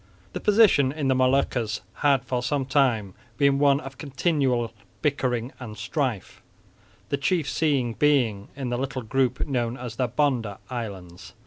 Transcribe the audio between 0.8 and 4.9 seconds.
in the Moluccas had for some years been one of continual